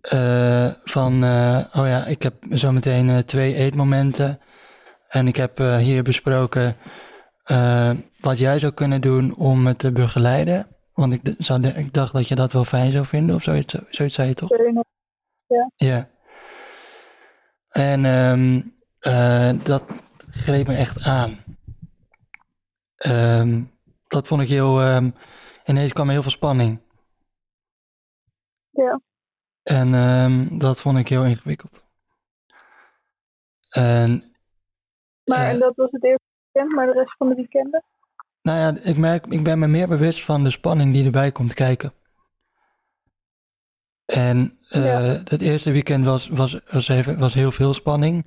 [0.00, 4.40] Eh, van, eh, oh ja, ik heb zometeen eh, twee eetmomenten.
[5.08, 6.76] En ik heb hier besproken
[8.20, 10.66] wat jij zou kunnen doen om me te begeleiden.
[10.92, 14.14] Want ik, zou, ik dacht dat je dat wel fijn zou vinden of zoiets, zoiets
[14.14, 14.50] zei je toch?
[15.76, 16.08] Ja.
[17.70, 18.60] En ehm,
[18.98, 19.82] eh, dat
[20.30, 21.38] greep me echt aan.
[22.96, 23.62] Ehm,
[24.08, 24.80] dat vond ik heel.
[24.80, 25.10] ehm,
[25.64, 26.80] ineens kwam er heel veel spanning.
[28.70, 29.00] Ja.
[29.62, 31.84] En ehm, dat vond ik heel ingewikkeld.
[33.68, 34.34] En
[35.24, 37.84] Maar eh, en dat was het eerste weekend, maar de rest van de weekenden?
[38.42, 41.54] nou ja, ik merk, ik ben me meer bewust van de spanning die erbij komt
[41.54, 41.92] kijken.
[44.04, 45.00] En Ja.
[45.00, 48.26] het eerste weekend was, was, was, even, was heel veel spanning.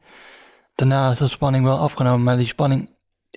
[0.75, 2.89] Daarna is de spanning wel afgenomen, maar die spanning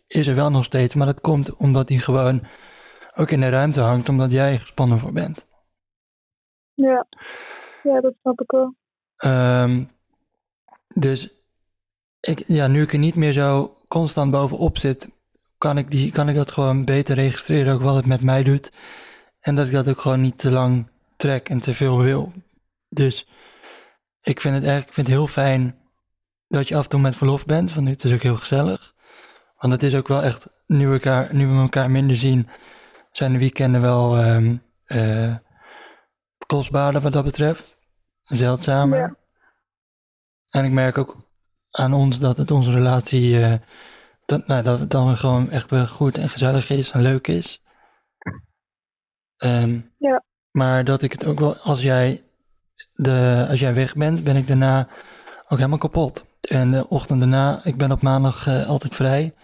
[0.07, 0.95] is er wel nog steeds.
[0.95, 2.47] Maar dat komt omdat die gewoon
[3.15, 5.47] ook in de ruimte hangt, omdat jij er gespannen voor bent.
[6.75, 7.07] Ja.
[7.83, 8.75] Ja, dat snap ik wel.
[9.17, 9.85] Ehm,
[10.89, 11.35] dus
[12.21, 15.09] ik, ja, nu ik er niet meer zo constant bovenop zit,
[15.59, 18.73] kan ik, die, kan ik dat gewoon beter registreren, ook wat het met mij doet.
[19.41, 22.33] En dat ik dat ook gewoon niet te lang trek en te veel wil.
[22.89, 23.29] Dus
[24.21, 25.79] ik vind het eigenlijk ik vind het heel fijn
[26.49, 28.95] dat je af en toe met verlof bent, want het is ook heel gezellig.
[29.57, 32.49] Want het is ook wel echt, nu we elkaar, nu we elkaar minder zien,
[33.13, 34.17] zijn de weekenden wel
[34.87, 35.35] eh,
[36.47, 37.79] kostbaarder wat dat betreft.
[38.21, 38.99] Zeldzamer.
[38.99, 39.17] Ja.
[40.47, 41.17] En ik merk ook
[41.71, 43.55] aan ons dat het onze relatie, eh,
[44.27, 47.63] dat, nou, dat het dan gewoon echt wel goed en gezellig is en leuk is.
[49.37, 50.25] Ehm, Ja.
[50.51, 52.25] Maar dat ik het ook wel, als jij,
[52.93, 54.89] de, als jij weg bent, ben ik daarna
[55.49, 56.25] ook helemaal kapot.
[56.41, 59.35] En de ochtend daarna, ik ben op maandag eh, altijd vrij.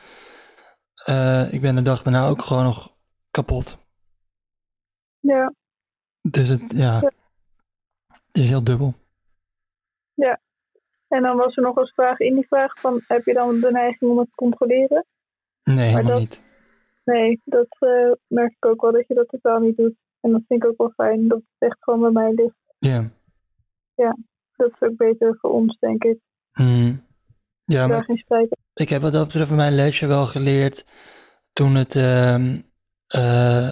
[1.04, 2.96] Eh, ik ben de dag daarna ook gewoon nog
[3.30, 3.78] kapot.
[5.20, 5.52] Ja.
[6.20, 7.10] Dus het, ja, Ja.
[8.08, 8.94] het is heel dubbel.
[11.08, 13.70] En dan was er nog eens vraag in die vraag van, heb je dan de
[13.70, 15.06] neiging om het te controleren?
[15.62, 16.42] Nee, helemaal dat- niet.
[17.04, 19.94] Nee, dat eh, merk ik ook wel dat je dat totaal niet doet.
[20.20, 22.56] En dat vind ik ook wel fijn, dat het echt gewoon bij mij ligt.
[22.78, 23.10] Ja.
[24.56, 26.18] Dat is ook beter voor ons, denk ik.
[26.52, 27.06] Hmm.
[27.64, 28.08] Ja, maar
[28.74, 30.84] Ik heb wat dat betreft mijn lesje wel geleerd
[31.52, 32.60] toen het ehm,
[33.06, 33.68] eh,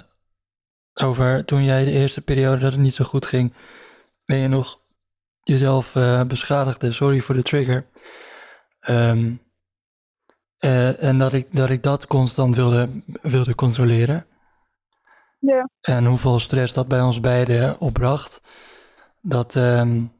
[0.93, 3.53] over toen jij de eerste periode dat het niet zo goed ging,
[4.25, 4.79] ben je nog
[5.43, 6.91] jezelf uh, beschadigde.
[6.91, 7.85] Sorry voor de trigger.
[8.89, 9.41] Um,
[10.59, 12.89] uh, en dat ik, dat ik dat constant wilde,
[13.21, 14.25] wilde controleren.
[15.39, 15.69] Ja.
[15.81, 18.41] En hoeveel stress dat bij ons beiden opbracht.
[19.21, 20.11] Dat, um,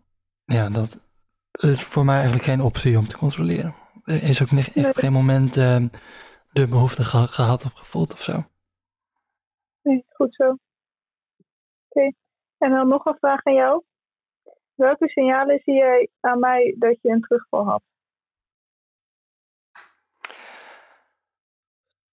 [0.46, 1.11] ja, dat
[1.52, 3.76] is voor mij eigenlijk geen optie om te controleren.
[4.04, 4.94] Er is ook echt nee.
[4.94, 5.86] geen moment uh,
[6.52, 8.44] de behoefte ge gehad of gevoeld of zo.
[9.82, 10.44] Nee, goed zo.
[10.44, 10.58] Oké.
[11.90, 12.16] Okay.
[12.58, 13.84] En dan nog een vraag aan jou.
[14.74, 17.84] Welke signalen zie jij aan mij dat je een terugval had?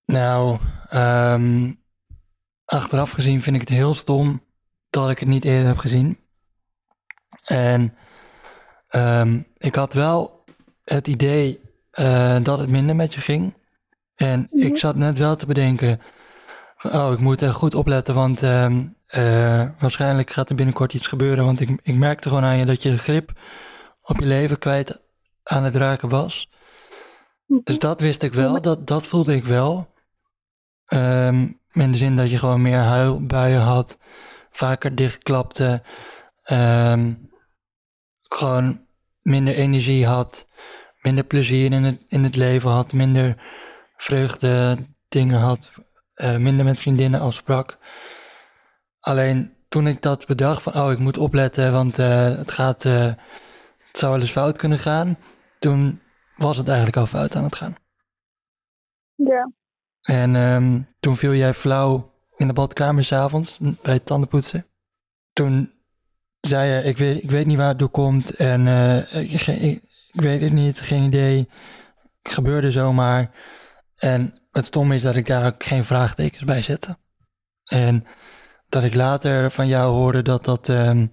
[0.04, 0.58] Nou,
[0.94, 1.82] um,
[2.64, 4.40] achteraf gezien vind ik het heel stom
[4.90, 6.18] dat ik het niet eerder heb gezien.
[7.44, 7.96] En
[8.88, 10.44] um, ik had wel
[10.84, 11.60] het idee
[11.92, 13.54] uh, dat het minder met je ging.
[14.14, 14.60] En mm -hmm.
[14.60, 16.00] ik zat net wel te bedenken,
[16.82, 21.44] oh, ik moet er goed opletten, want um, uh, waarschijnlijk gaat er binnenkort iets gebeuren.
[21.44, 23.32] Want ik, ik merkte gewoon aan je dat je de grip
[24.02, 25.02] op je leven kwijt
[25.42, 26.48] aan het raken was.
[26.50, 27.60] Mm -hmm.
[27.64, 29.96] Dus dat wist ik wel, dat, dat voelde ik wel.
[30.94, 33.98] Um, in de zin dat je gewoon meer huilbuien had,
[34.50, 35.82] vaker dichtklapte,
[36.50, 37.30] um,
[38.28, 38.86] gewoon
[39.22, 40.46] minder energie had,
[41.02, 43.42] minder plezier in het, in het leven had, minder
[43.96, 45.72] vreugde dingen had,
[46.16, 47.78] uh, minder met vriendinnen afsprak.
[49.00, 53.04] Alleen toen ik dat bedacht van, oh, ik moet opletten, want uh, het gaat, uh,
[53.86, 55.18] het zou wel eens fout kunnen gaan,
[55.58, 56.00] toen
[56.36, 57.74] was het eigenlijk al fout aan het gaan.
[59.14, 59.52] Ja.
[60.00, 64.66] En um, toen viel jij flauw in de badkamer s'avonds bij het tandenpoetsen.
[65.32, 65.72] Toen
[66.48, 69.82] zei je, ik weet, ik weet niet waar het door komt en uh, ik, ik,
[70.12, 71.48] ik, weet het niet, geen idee.
[72.22, 73.30] Het gebeurde zomaar.
[73.94, 76.96] En het stom is dat ik daar ook geen vraagtekens bij zette.
[77.64, 78.04] En
[78.68, 81.08] dat ik later van jou hoorde dat, dat, um,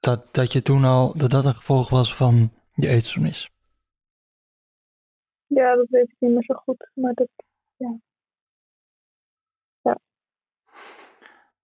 [0.00, 3.50] dat, dat je toen al, dat dat een gevolg was van je eetstoornis.
[5.46, 7.28] Ja, dat weet ik niet meer zo goed, maar dat,
[7.76, 7.98] ja.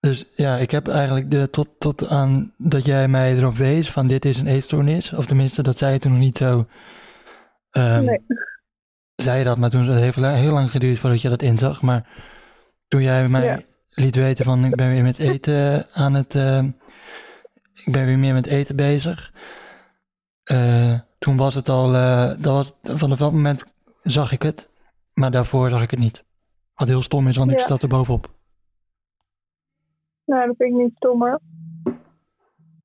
[0.01, 4.07] Dus ja, ik heb eigenlijk de, tot, tot aan dat jij mij erop wees van
[4.07, 6.67] dit is een eetstoornis, of tenminste dat zei je toen nog niet zo.
[7.71, 8.21] Um, nee.
[9.15, 11.83] Zei je dat, maar toen het heeft heel lang geduurd voordat je dat inzag.
[11.83, 12.09] Maar
[12.89, 13.61] toen jij mij ja.
[13.89, 16.65] liet weten van ik ben weer met eten aan het, uh,
[17.75, 19.33] ik ben weer meer met eten bezig.
[20.45, 23.65] Uh, toen was het al, uh, dat was, vanaf dat moment
[24.03, 24.69] zag ik het,
[25.13, 26.25] maar daarvoor zag ik het niet.
[26.75, 27.59] Wat heel stom is, want ja.
[27.59, 28.39] ik zat er bovenop.
[30.31, 31.41] Nou, dat vind ik niet stommer.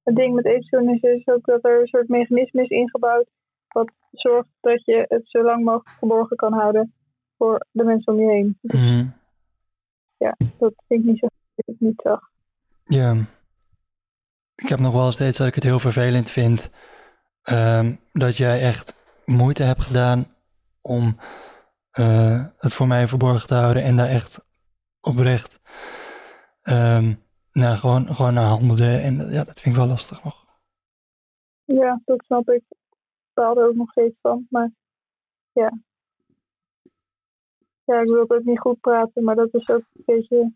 [0.04, 3.30] Het ding met eetstoornis is ook dat er een soort mechanisme is ingebouwd.
[3.68, 6.94] Wat zorgt dat je het zo lang mogelijk verborgen kan houden
[7.38, 8.58] voor de mensen om je heen.
[8.62, 9.14] Dus, mm.
[10.18, 12.20] Ja, dat vind ik niet zo ik niet zag.
[12.84, 13.16] Ja.
[14.56, 16.72] Ik heb nog wel steeds dat ik het heel vervelend vind
[17.44, 20.28] um, dat jij echt moeite hebt gedaan
[20.82, 21.18] om
[22.00, 24.46] uh, het voor mij verborgen te houden en daar echt
[25.02, 25.60] oprecht
[26.64, 27.24] um,
[27.62, 28.98] nou, gewoon, gewoon naar handelde.
[28.98, 30.46] En ja, dat vind ik wel lastig nog.
[31.64, 32.64] Ja, dat snap ik.
[32.70, 34.72] Ik baal er ook nog steeds van, maar
[35.52, 35.80] ja.
[37.84, 40.54] Ja, ik wil het ook niet goed praten, maar dat is ook een beetje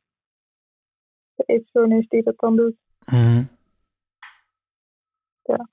[1.36, 2.76] de eetstoornis die dat dan doet.
[3.12, 3.50] Mm.
[5.42, 5.70] Ja.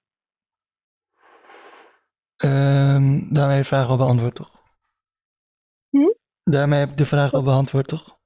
[2.45, 4.63] Um, daarmee heb je de vraag al beantwoord, toch?
[5.91, 6.13] Hm?
[6.43, 8.19] Daarmee heb ik de vraag al beantwoord, toch?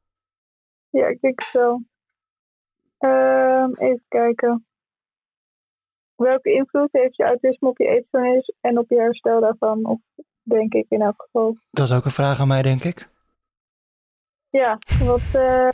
[0.90, 1.82] Ja, ik denk het wel.
[3.00, 4.66] Um, even kijken.
[6.14, 9.84] Welke invloed heeft je autisme op je eetstoornis en op je herstel daarvan?
[9.84, 10.00] Of
[10.42, 11.56] denk ik in elk geval.
[11.70, 13.08] Dat is ook een vraag aan mij, denk ik.
[14.50, 15.68] Ja, wat, uh,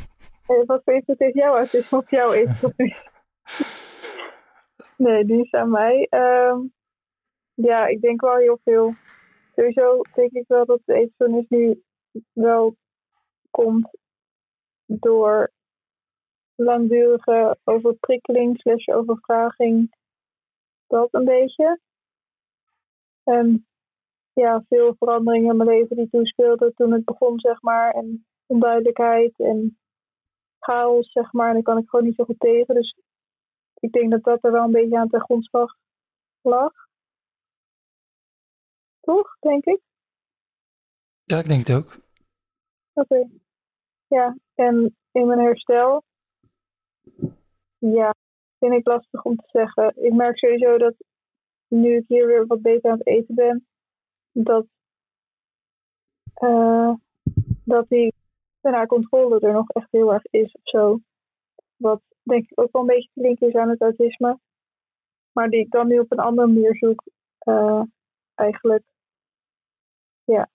[0.66, 3.08] wat voor invloed heeft jouw autisme op jouw eetstoornis?
[4.96, 6.08] nee, die is aan mij.
[6.10, 6.72] Um,
[7.54, 8.94] ja, ik denk wel heel veel.
[9.54, 11.82] Sowieso denk ik wel dat de eetstoornis nu
[12.32, 12.76] wel
[13.50, 13.98] komt
[14.86, 15.52] door
[16.56, 19.96] langdurige overprikkeling slash overvraging.
[20.86, 21.80] Dat een beetje.
[23.22, 23.66] En
[24.32, 27.94] ja, veel veranderingen in mijn leven die toespeelden toen het begon, zeg maar.
[27.94, 29.78] En onduidelijkheid en
[30.58, 31.48] chaos, zeg maar.
[31.48, 32.74] En daar kan ik gewoon niet zo goed tegen.
[32.74, 32.96] Dus
[33.80, 35.76] ik denk dat dat er wel een beetje aan ten grondslag
[36.40, 36.72] lag.
[39.00, 39.80] Toch, denk ik?
[41.24, 41.96] Ja, ik denk het ook.
[42.92, 43.14] Oké.
[43.14, 43.30] Okay.
[44.06, 46.02] Ja, en in mijn herstel,
[47.78, 48.14] ja,
[48.58, 50.04] vind ik lastig om te zeggen.
[50.04, 50.94] Ik merk sowieso dat
[51.68, 53.66] nu ik hier weer wat beter aan het eten ben,
[54.32, 54.66] dat,
[56.42, 56.94] uh,
[57.64, 58.14] dat die
[58.60, 61.00] naar controle er nog echt heel erg is of zo.
[61.76, 64.38] Wat denk ik ook wel een beetje te linken is aan het autisme.
[65.32, 67.02] Maar die ik dan nu op een andere manier zoek,
[67.38, 67.82] eh,
[68.34, 68.82] eigenlijk.
[70.24, 70.48] Ja.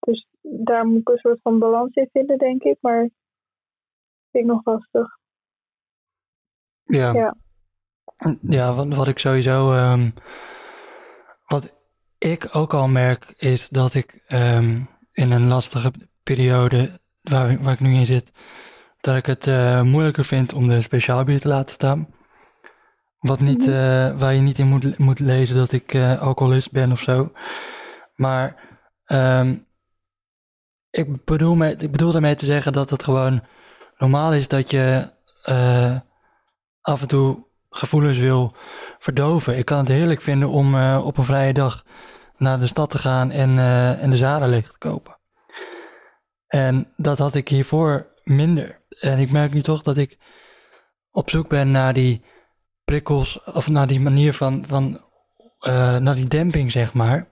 [0.00, 2.78] Dus daar moet ik een soort van balans in vinden, denk ik.
[2.80, 3.00] Maar
[4.30, 5.20] vind ik nog lastig.
[6.84, 7.12] Ja.
[7.12, 7.34] Ja.
[8.40, 9.72] Ja, wat, wat ik sowieso.
[9.72, 10.10] ehm,
[11.46, 11.74] wat
[12.18, 14.80] ik ook al merk, is dat ik ehm,
[15.12, 15.92] in een lastige
[16.22, 18.32] periode waar, ik- waar ik nu in zit,
[19.00, 22.08] dat ik het eh, moeilijker vind om de speciaalbier te laten staan.
[23.18, 23.70] Wat niet, Mhm.
[23.70, 27.32] eh, waar je niet in moet, moet lezen dat ik eh, alcoholist ben of zo.
[28.14, 28.68] Maar
[29.04, 29.54] ehm,
[30.90, 33.42] ik, bedoel me, ik bedoel daarmee te zeggen dat het gewoon
[33.98, 35.08] normaal is dat je
[36.82, 38.54] af en toe gevoelens wil
[38.98, 39.56] verdoven.
[39.58, 41.84] Ik kan het heerlijk vinden om eh, op een vrije dag
[42.36, 45.18] naar de stad te gaan en, eh, en de Zara leeg te kopen.
[46.46, 48.80] En dat had ik hiervoor minder.
[49.00, 50.18] En ik merk nu toch dat ik
[51.10, 52.24] op zoek ben naar die
[52.84, 55.00] prikkels, of naar die manier van, van
[55.58, 57.28] eh, naar die demping, zeg maar.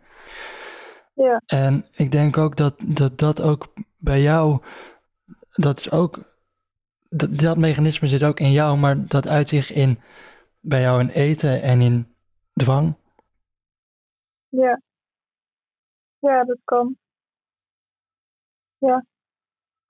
[1.15, 1.43] Ja.
[1.47, 4.63] En ik denk ook dat dat, dat ook bij jou,
[5.53, 6.19] dat is ook,
[7.11, 9.99] dat, dat mechanisme zit ook in jou, maar dat uit zich in,
[10.61, 12.15] bij jou in eten en in
[12.53, 12.95] dwang.
[14.49, 14.81] Ja.
[16.19, 16.97] Ja, dat kan.
[18.79, 19.05] Ja.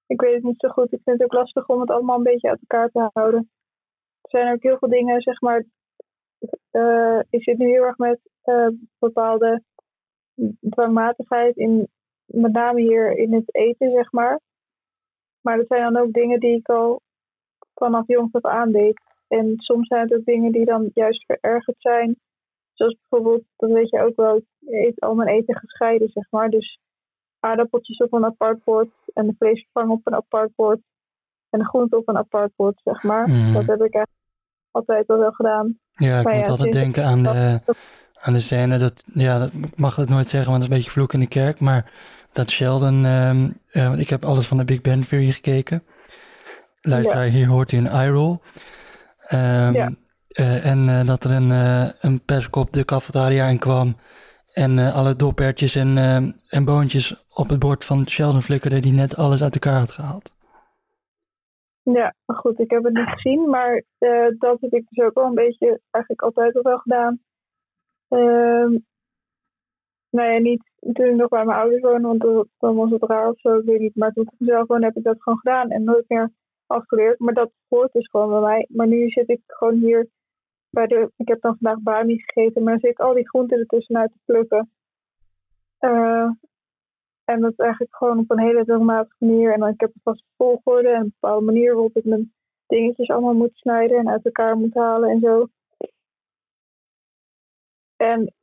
[0.07, 0.93] Ik weet het niet zo goed.
[0.93, 3.51] Ik vind het ook lastig om het allemaal een beetje uit elkaar te houden.
[4.21, 5.65] Er zijn ook heel veel dingen, zeg maar.
[6.71, 9.63] eh, ik zit nu heel erg met eh, bepaalde
[10.71, 11.89] dwangmatigheid in,
[12.25, 14.41] met name hier in het eten, zeg maar.
[15.41, 17.03] Maar er zijn dan ook dingen die ik al
[17.85, 19.01] vanaf jongs af aan deed.
[19.29, 22.17] En soms zijn het ook dingen die dan juist verergerd zijn.
[22.73, 26.51] Zoals bijvoorbeeld, dat weet je ook wel, ik eet al mijn eten gescheiden, zeg maar.
[26.51, 26.79] Dus
[27.41, 30.81] aardappeltjes op een apart bord en de vleesvervang op een apart bord.
[31.51, 33.29] En de groente op een apart bord, zeg maar.
[33.29, 33.53] Mhm.
[33.53, 34.21] Dat heb ik eigenlijk
[34.71, 35.79] altijd al wel gedaan.
[35.93, 37.61] Ja, ik Maar moet ja, altijd denken aan de,
[38.15, 40.83] aan de scène dat, ja, dat, ik mag het nooit zeggen, want dat is een
[40.83, 41.93] beetje vloek in de kerk, maar
[42.33, 43.03] dat Sheldon,
[43.73, 45.83] want ik heb alles van de Big Bang Theory gekeken.
[46.81, 48.39] Luisteraar, hier hoort u een eye roll.
[49.27, 49.91] Ehm, Ja.
[50.29, 53.97] eh, en eh, dat er een, eh een perskop de cafetaria in kwam
[54.53, 55.97] en alle dopertjes en,
[56.49, 60.35] en boontjes op het bord van Sheldon flikkerde die net alles uit elkaar had gehaald.
[61.83, 63.83] Ja, goed, ik heb het niet gezien, maar
[64.39, 67.21] dat heb ik dus ook wel een beetje eigenlijk altijd al wel gedaan.
[68.09, 68.77] Ehm
[70.11, 70.63] nou ja, niet
[70.93, 73.65] toen ik nog bij mijn ouders woonde, want dan was het raar of zo, ik
[73.65, 73.97] weet niet.
[73.97, 76.31] Maar toen ik mezelf woonde, heb ik dat gewoon gedaan en nooit meer
[76.71, 77.19] afgeleerd.
[77.19, 78.67] Maar dat hoort dus gewoon bij mij.
[78.69, 80.09] Maar nu zit ik gewoon hier
[80.71, 83.59] bij de, ik heb dan vandaag bami gegeten, maar dan zit ik al die groenten
[83.59, 84.71] ertussenuit te plukken.
[85.79, 86.31] Eh,
[87.25, 89.53] en dat eigenlijk gewoon op een hele dogmatische manier.
[89.53, 92.33] En dan ik heb een vaste volgorde en een bepaalde manier waarop ik mijn
[92.67, 95.47] dingetjes allemaal moet snijden en uit elkaar moet halen en zo.
[97.97, 98.35] En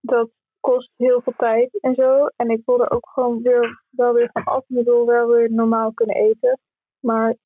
[0.00, 0.30] dat
[0.62, 2.26] kost heel veel tijd en zo.
[2.36, 4.64] En ik wil er ook gewoon weer wel weer van af.
[4.68, 6.58] Ik wil wel weer normaal kunnen eten.
[7.00, 7.36] Maar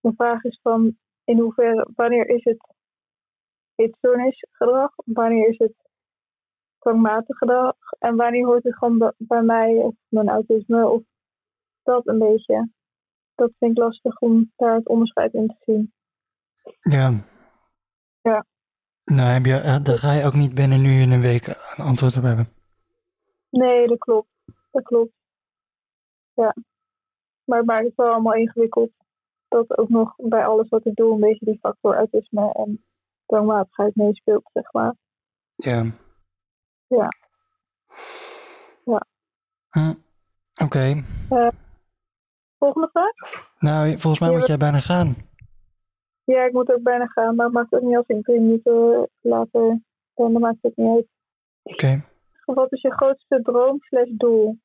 [0.00, 2.74] de vraag is van in hoeverre, wanneer is het
[3.74, 4.92] eetstoornisgedrag?
[5.04, 5.74] Wanneer is het
[6.78, 7.76] dwangmatig gedrag?
[7.98, 11.02] En wanneer hoort het gewoon bij- bij mij of mijn autisme of
[11.82, 12.68] dat een beetje?
[13.34, 15.92] Dat vind ik lastig om daar het onderscheid in te zien.
[16.80, 17.12] Ja.
[18.22, 18.44] Ja.
[19.04, 21.84] Nou, heb je, eh, daar ga je ook niet binnen nu in een week een
[21.84, 22.48] antwoord op hebben.
[23.50, 24.28] Nee, dat klopt.
[24.70, 25.12] Dat klopt.
[26.34, 26.54] Ja.
[27.44, 28.90] Maar het maakt het wel allemaal ingewikkeld.
[29.48, 32.84] Dat ook nog bij alles wat ik doe een beetje die factor autisme en
[33.26, 34.94] dwangmatigheid meespeelt, zeg maar.
[35.54, 35.84] Ja.
[36.86, 37.08] Ja.
[38.84, 39.06] Ja.
[39.70, 39.94] Hm.
[40.64, 41.04] Oké.
[42.58, 43.12] Volgende vraag?
[43.58, 45.16] Nou, volgens mij moet jij bijna gaan.
[46.24, 49.08] Ja, ik moet ook bijna gaan, maar het maakt ook niet als ik drie minuten
[49.20, 49.60] later
[50.14, 51.06] ben, dan maakt het niet uit.
[51.62, 52.04] Oké.
[52.44, 54.58] Wat is je grootste droom slash doel?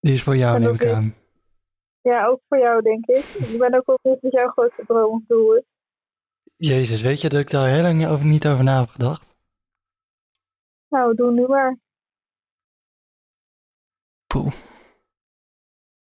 [0.00, 1.14] Die is voor jou, neem ik aan.
[2.00, 3.24] Ja, ook voor jou, denk ik.
[3.24, 5.64] Ik ben ook wel benieuwd wat jouw grootste droom of doel is.
[6.56, 9.26] Jezus, weet je dat ik daar heel lang niet over, niet over na heb gedacht?
[10.88, 11.78] Nou, doe nu maar.
[14.26, 14.54] Poeh.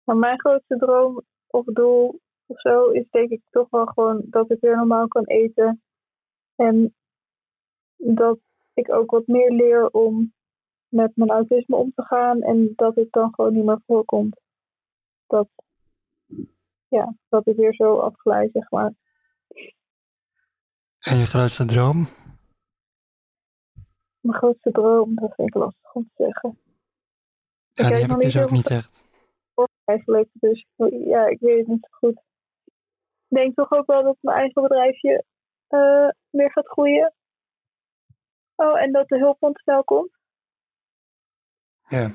[0.03, 1.21] Maar mijn grootste droom
[1.55, 5.25] of doel of zo is denk ik toch wel gewoon dat ik weer normaal kan
[5.25, 5.81] eten.
[6.55, 6.95] En
[7.95, 8.39] dat
[8.73, 10.33] ik ook wat meer leer om
[10.87, 14.39] met mijn autisme om te gaan en dat het dan gewoon niet meer voorkomt.
[15.27, 15.49] Dat,
[16.87, 18.93] ja, dat ik weer zo afgeleid, zeg maar.
[20.99, 22.07] En je grootste droom?
[24.19, 26.59] Mijn grootste droom, dat vind ik lastig om te zeggen.
[27.71, 29.04] Ja, die heb ik dus ook niet echt.
[29.85, 32.21] Eigenlijk, dus ja, ik weet het niet zo goed.
[33.27, 35.23] denk toch ook wel dat mijn eigen bedrijfje
[35.69, 37.13] uh, meer gaat groeien.
[38.55, 40.11] Oh, en dat de hulp snel komt.
[41.87, 42.11] Ja.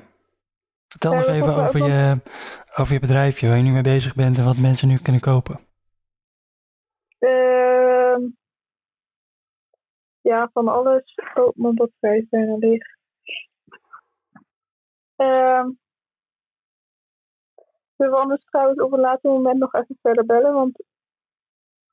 [0.87, 2.21] Vertel nog even over je,
[2.75, 5.59] over je bedrijfje, waar je nu mee bezig bent en wat mensen nu kunnen kopen.
[7.19, 8.17] Uh,
[10.21, 11.15] ja, van alles.
[11.33, 12.83] Oh, mijn batterij is bijna leeg.
[15.17, 15.65] Uh,
[18.01, 20.53] zullen we anders trouwens op een later moment nog even verder bellen?
[20.53, 20.83] Want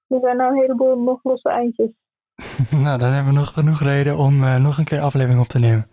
[0.07, 1.91] er zijn nou een heleboel nog losse eindjes.
[2.85, 5.47] nou, dan hebben we nog genoeg reden om uh, nog een keer een aflevering op
[5.47, 5.91] te nemen.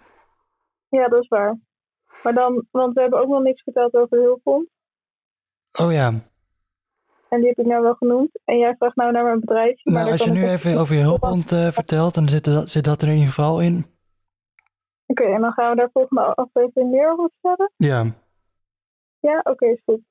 [0.88, 1.57] Ja, dat is waar.
[2.24, 4.68] Maar dan, want we hebben ook nog niks verteld over Hulpond.
[5.72, 6.07] Oh ja.
[7.30, 8.39] En die heb ik nou wel genoemd.
[8.45, 9.84] En jij vraagt nou naar mijn bedrijf.
[9.84, 13.01] Nou, als je nu even over je Hulpond uh, vertelt, dan zit, dat, zit dat
[13.01, 13.86] er in ieder geval in.
[15.05, 17.72] Oké, en dan gaan we daar volgende aflevering meer over vertellen?
[17.76, 18.24] Ja.
[19.26, 20.01] Ja, oké, is goed.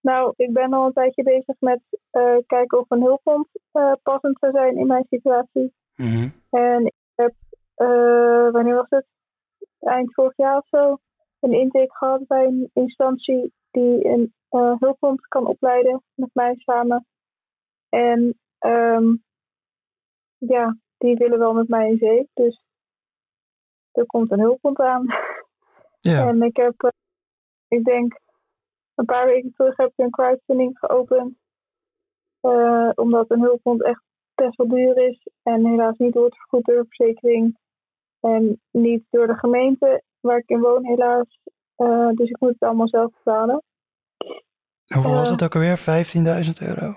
[0.00, 1.80] Nou, ik ben al een tijdje bezig met
[2.12, 5.72] uh, kijken of een hulpfonds uh, passend zou zijn in mijn situatie.
[5.96, 6.32] Mm -hmm.
[6.50, 7.34] En ik heb,
[7.76, 9.06] uh, wanneer was het?
[9.78, 10.98] Eind vorig jaar of zo,
[11.40, 17.06] een intake gehad bij een instantie die een hulpfonds kan opleiden met mij samen.
[17.88, 19.22] En um,
[20.38, 22.28] ja, die willen wel met mij in zee.
[22.34, 22.62] Dus
[23.92, 25.06] er komt een hulpfonds aan.
[26.00, 26.26] Ja.
[26.28, 26.92] en ik heb,
[27.68, 28.18] ik denk,
[28.98, 31.34] een paar weken terug heb ik een crowdfunding geopend.
[32.42, 34.02] Uh, omdat een hulpfonds echt
[34.34, 35.28] best wel duur is.
[35.42, 37.58] En helaas niet wordt vergoed door de verzekering.
[38.20, 41.38] En niet door de gemeente waar ik in woon, helaas.
[41.76, 43.62] Uh, dus ik moet het allemaal zelf betalen.
[44.86, 45.78] Hoeveel was het ook alweer?
[45.78, 46.96] 15.000 euro?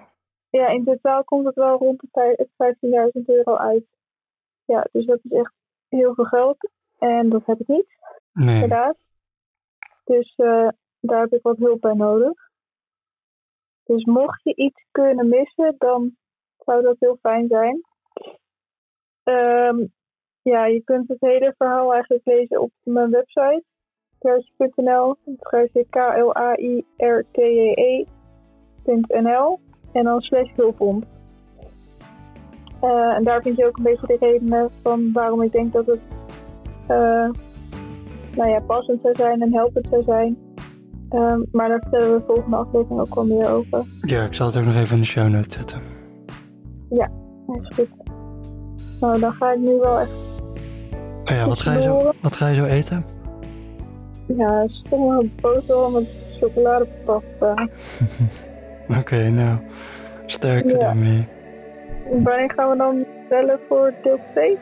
[0.50, 2.48] Ja, in totaal komt het wel rond de
[3.20, 3.84] 15.000 euro uit.
[4.66, 5.54] Ja, dus dat is echt
[5.90, 6.70] heel veel geld.
[7.00, 7.98] En dat heb ik niet,
[8.34, 8.60] nee.
[8.60, 8.96] helaas.
[10.04, 10.68] Dus uh,
[11.02, 12.50] daar heb ik wat hulp bij nodig.
[13.84, 16.16] Dus mocht je iets kunnen missen, dan
[16.58, 17.82] zou dat heel fijn zijn.
[19.24, 19.92] Um,
[20.42, 23.64] ja, je kunt het hele verhaal eigenlijk lezen op mijn website.
[24.20, 24.44] Dat
[25.40, 26.80] schrijf je K-L-A-I-R-T-J-E.nl
[29.92, 30.52] en dan slash.
[32.84, 35.86] Uh, en daar vind je ook een beetje de redenen van waarom ik denk dat
[35.86, 36.02] het
[36.90, 37.30] uh,
[38.36, 40.51] nou ja, passend zou zijn en helpend zou zijn.
[41.14, 43.84] Um, maar daar vertellen we de volgende aflevering ook wel meer over.
[44.02, 45.82] Ja, ik zal het ook nog even in de show notes zetten.
[46.90, 47.12] Ja,
[47.48, 47.90] dat is goed.
[49.02, 50.12] Nou, dan ga ik nu wel echt.
[51.26, 53.06] Oh ja, wat ga, je zo, wat ga je zo eten?
[54.26, 56.08] Ja, stomme boterham met
[56.40, 57.52] chocoladepasta.
[58.90, 59.60] Oké, okay, nou,
[60.26, 60.80] sterkte ja.
[60.80, 61.28] daarmee.
[62.10, 64.58] Wanneer gaan we dan bellen voor deel 2?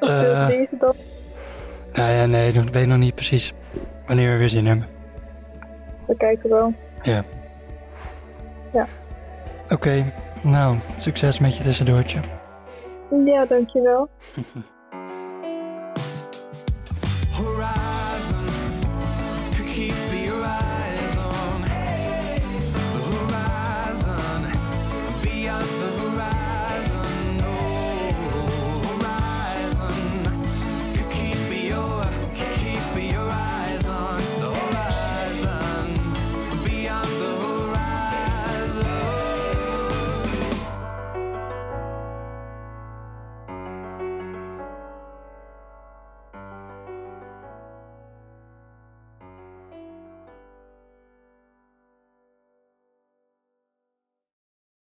[0.00, 0.94] Of deel 3 uh, is het dan?
[1.92, 3.54] Nou ja, nee, ik weet nog niet precies
[4.08, 4.86] wanneer we weer zin hebben.
[6.06, 6.74] We kijken wel.
[7.02, 7.24] Ja.
[8.72, 8.86] Ja.
[9.64, 12.20] Oké, okay, nou, succes met je tussendoortje.
[13.24, 14.08] Ja, dankjewel.